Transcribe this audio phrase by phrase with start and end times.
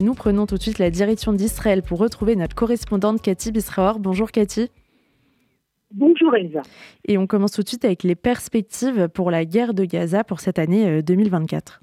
[0.00, 3.98] Nous prenons tout de suite la direction d'Israël pour retrouver notre correspondante Cathy Bisraor.
[3.98, 4.70] Bonjour Cathy.
[5.92, 6.62] Bonjour Elsa.
[7.06, 10.40] Et on commence tout de suite avec les perspectives pour la guerre de Gaza pour
[10.40, 11.82] cette année 2024.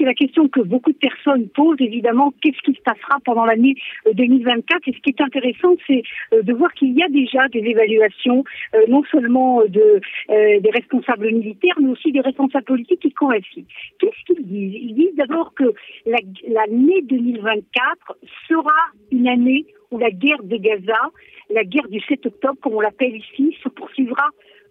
[0.00, 3.74] C'est la question que beaucoup de personnes posent, évidemment, qu'est-ce qui se passera pendant l'année
[4.14, 6.02] 2024 euh, Et ce qui est intéressant, c'est
[6.32, 8.42] euh, de voir qu'il y a déjà des évaluations,
[8.74, 13.66] euh, non seulement de, des responsables militaires, mais aussi des responsables politiques qui coïncident.
[13.98, 14.74] Qu'est-ce qu'ils disent?
[14.74, 15.74] Ils disent d'abord que
[16.06, 18.16] l'année 2024
[18.48, 18.80] sera
[19.12, 21.10] une année où la guerre de Gaza,
[21.50, 24.28] la guerre du 7 octobre, comme on l'appelle ici, se poursuivra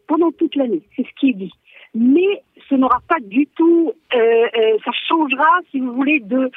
[0.08, 0.81] pendant toute l'année.
[0.95, 1.53] C'est ce qui est dit
[1.93, 6.52] mais ce n'aura pas du tout, euh, euh, ça changera, si vous voulez, de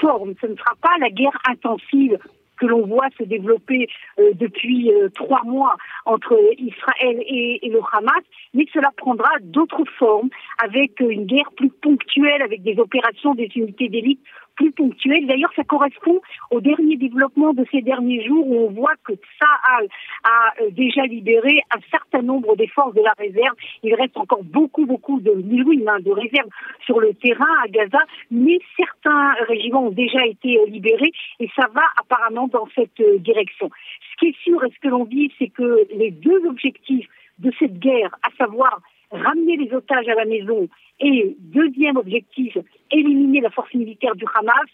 [0.00, 0.34] forme.
[0.40, 2.18] Ce ne sera pas la guerre intensive
[2.58, 8.22] que l'on voit se développer euh, depuis trois mois entre Israël et, le Hamas,
[8.54, 10.28] mais cela prendra d'autres formes,
[10.62, 14.20] avec une guerre plus ponctuelle, avec des opérations des unités d'élite
[14.56, 15.26] plus ponctuelles.
[15.26, 16.20] D'ailleurs, ça correspond
[16.50, 19.88] au dernier développement de ces derniers jours où on voit que Tsahal
[20.24, 23.54] a euh, déjà libéré un certain nombre des forces de la réserve.
[23.82, 26.50] Il reste encore beaucoup, beaucoup de milliers hein, de réserves
[26.84, 27.98] sur le terrain à Gaza,
[28.30, 33.18] mais certains régiments ont déjà été euh, libérés et ça va apparemment dans cette euh,
[33.18, 33.70] direction.
[34.12, 37.52] Ce qui est sûr et ce que l'on dit, c'est que les deux objectifs de
[37.58, 38.80] cette guerre, à savoir
[39.12, 40.68] ramener les otages à la maison
[41.00, 42.56] et deuxième objectif,
[42.90, 44.68] éliminer la force militaire du Hamas,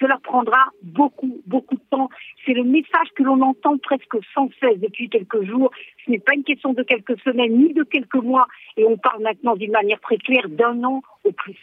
[0.00, 2.08] cela prendra beaucoup, beaucoup de temps.
[2.46, 5.70] C'est le message que l'on entend presque sans cesse depuis quelques jours.
[6.04, 8.46] Ce n'est pas une question de quelques semaines ni de quelques mois.
[8.78, 11.58] Et on parle maintenant d'une manière très claire d'un an au plus.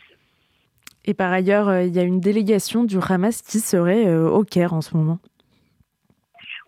[1.05, 4.43] Et par ailleurs, euh, il y a une délégation du Hamas qui serait euh, au
[4.43, 5.19] Caire en ce moment.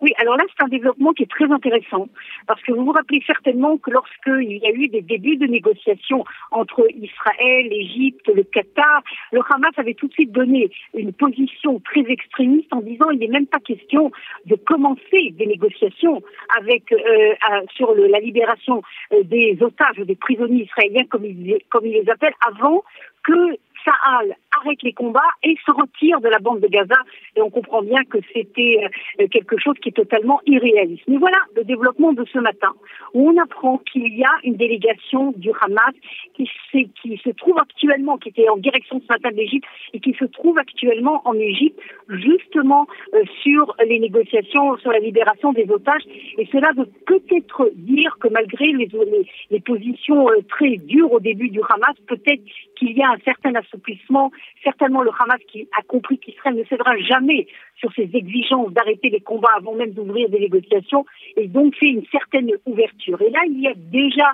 [0.00, 2.08] Oui, alors là, c'est un développement qui est très intéressant,
[2.46, 6.24] parce que vous vous rappelez certainement que lorsqu'il y a eu des débuts de négociations
[6.50, 12.00] entre Israël, l'Égypte, le Qatar, le Hamas avait tout de suite donné une position très
[12.00, 14.10] extrémiste en disant il n'est même pas question
[14.46, 16.22] de commencer des négociations
[16.58, 17.34] avec euh,
[17.74, 22.34] sur la libération euh, des otages, des prisonniers israéliens, comme ils, comme ils les appellent,
[22.46, 22.82] avant
[23.22, 26.96] que Sahal arrête les combats et se retire de la bande de Gaza.
[27.36, 28.80] Et on comprend bien que c'était
[29.20, 31.04] euh, quelque chose qui est totalement irréaliste.
[31.08, 32.72] Mais voilà le développement de ce matin,
[33.14, 35.94] où on apprend qu'il y a une délégation du Hamas
[36.34, 40.24] qui, se trouve actuellement, qui était en direction ce matin de l'Égypte, et qui se
[40.24, 41.78] trouve actuellement en Égypte,
[42.08, 46.02] justement euh, sur les négociations, sur la libération des otages.
[46.38, 51.60] Et cela veut peut-être dire que malgré les positions euh, très dures au début du
[51.68, 52.42] Hamas, peut-être
[52.76, 54.30] qu'il y a un certain assouplissement
[54.62, 57.46] certainement le Hamas qui a compris qu'Israël ne cédera jamais
[57.76, 61.04] sur ses exigences d'arrêter les combats avant même d'ouvrir des négociations,
[61.36, 63.20] et donc c'est une certaine ouverture.
[63.22, 64.32] Et là, il y a déjà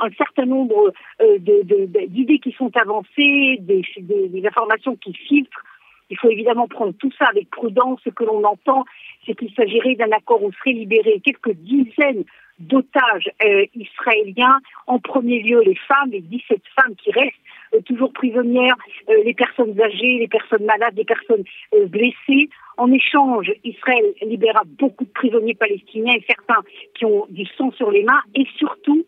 [0.00, 3.82] un certain nombre euh, d'idées qui sont avancées, des,
[4.46, 5.62] informations qui filtrent.
[6.10, 8.00] Il faut évidemment prendre tout ça avec prudence.
[8.04, 8.84] Ce que l'on entend,
[9.24, 12.24] c'est qu'il s'agirait d'un accord où seraient libérées quelques dizaines
[12.58, 17.34] d'otages euh, israéliens, en premier lieu les femmes, les 17 femmes qui restent
[17.82, 18.76] toujours prisonnières,
[19.08, 21.44] euh, les personnes âgées, les personnes malades, les personnes
[21.88, 22.48] blessées.
[22.76, 26.62] En échange, Israël libéra beaucoup de prisonniers palestiniens et certains
[26.94, 29.04] qui ont du sang sur les mains et surtout,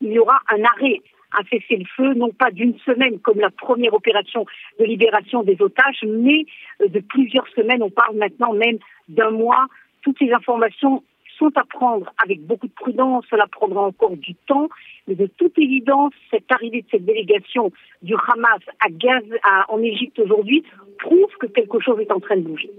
[0.00, 1.00] il y aura un arrêt
[1.34, 4.44] un cessez-le-feu, non pas d'une semaine comme la première opération
[4.78, 6.44] de libération des otages, mais
[6.86, 7.82] de plusieurs semaines.
[7.82, 8.78] On parle maintenant même
[9.08, 9.66] d'un mois.
[10.02, 11.02] Toutes ces informations
[11.42, 14.68] sont à prendre avec beaucoup de prudence, cela prendra encore du temps,
[15.08, 17.72] mais de toute évidence, cette arrivée de cette délégation
[18.02, 19.24] du Hamas à Gaz,
[19.68, 20.62] en Égypte aujourd'hui
[21.00, 22.70] prouve que quelque chose est en train de bouger.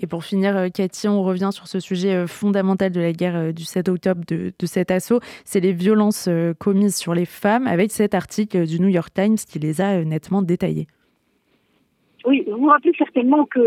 [0.00, 3.36] Et pour finir, euh, Cathy, on revient sur ce sujet euh, fondamental de la guerre
[3.36, 6.28] euh, du 7 octobre de, de cet assaut, c'est les violences
[6.58, 10.42] commises sur les femmes, avec cet article du New York Times qui les a nettement
[10.42, 10.88] détaillées.
[12.24, 13.60] Oui, vous vous rappelez certainement que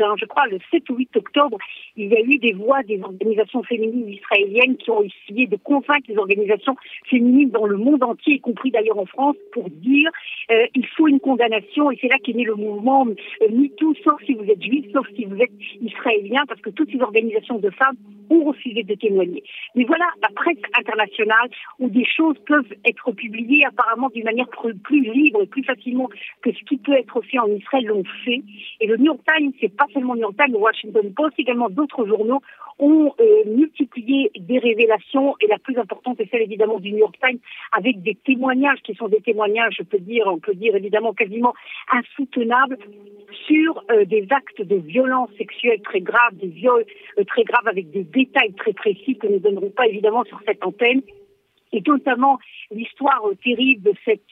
[0.00, 1.58] hein, je crois, le 7 ou 8 octobre,
[1.96, 6.06] il y a eu des voix des organisations féminines israéliennes qui ont essayé de convaincre
[6.08, 10.10] les organisations féminines dans le monde entier, y compris d'ailleurs en France, pour dire
[10.50, 11.90] euh, il faut une condamnation.
[11.90, 15.06] Et c'est là qu'est né le mouvement euh, MeToo, sauf si vous êtes juif, sauf
[15.16, 17.96] si vous êtes israélien, parce que toutes ces organisations de femmes
[18.30, 19.42] ont refusé de témoigner.
[19.74, 21.48] Mais voilà la presse internationale
[21.78, 26.08] où des choses peuvent être publiées apparemment d'une manière plus libre et plus facilement
[26.42, 28.42] que ce qui peut être fait en Israël l'ont fait.
[28.80, 31.68] Et le New York Times, c'est pas seulement New York Times, le Washington Post, également
[31.68, 32.40] d'autres journaux
[32.78, 37.16] ont euh, multiplié des révélations et la plus importante est celle évidemment du New York
[37.20, 37.38] Times
[37.72, 41.54] avec des témoignages qui sont des témoignages, je peux dire, on peut dire évidemment quasiment
[41.90, 42.78] insoutenables
[43.46, 46.84] sur euh, des actes de violence sexuelle très graves, des viols
[47.18, 50.40] euh, très graves avec des détails très précis que nous ne donnerons pas évidemment sur
[50.46, 51.02] cette antenne.
[51.72, 52.38] Et notamment
[52.70, 54.22] l'histoire terrible de cette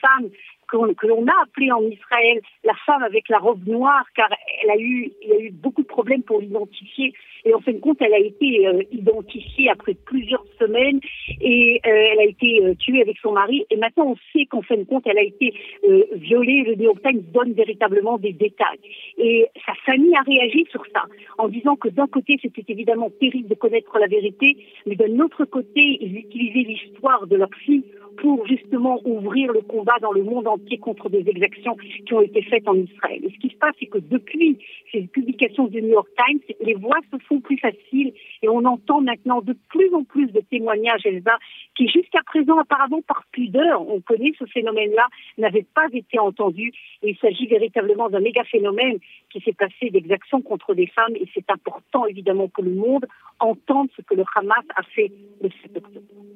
[0.00, 0.30] femme
[0.68, 4.28] que l'on a appelé en Israël la femme avec la robe noire, car
[4.62, 7.12] elle a eu, il y a eu beaucoup de problèmes pour l'identifier.
[7.44, 11.00] Et en fin de compte, elle a été euh, identifiée après plusieurs semaines
[11.40, 13.64] et euh, elle a été euh, tuée avec son mari.
[13.70, 15.54] Et maintenant, on sait qu'en fin de compte, elle a été
[16.16, 16.64] violée.
[16.66, 18.80] Le New York Times donne véritablement des détails.
[19.18, 21.04] Et sa famille a réagi sur ça
[21.38, 24.56] en disant que d'un côté, c'était évidemment terrible de connaître la vérité,
[24.86, 27.84] mais d'un autre côté, ils utilisaient l'histoire de leur fille
[28.18, 31.76] pour justement ouvrir le combat dans le monde entier contre des exactions
[32.06, 33.24] qui ont été faites en Israël.
[33.24, 34.58] Et ce qui se passe, c'est que depuis
[34.92, 39.00] ces publications du New York Times, les voix se font plus faciles et on entend
[39.00, 41.38] maintenant de plus en plus de témoignages, Elsa,
[41.76, 45.06] qui jusqu'à présent, apparemment par pudeur, on connaît ce phénomène-là,
[45.38, 46.72] n'avaient pas été entendus.
[47.02, 48.98] Et il s'agit véritablement d'un méga phénomène
[49.30, 53.06] qui s'est passé d'exactions contre des femmes et c'est important évidemment que le monde
[53.40, 56.26] entende ce que le Hamas a fait le 7 octobre.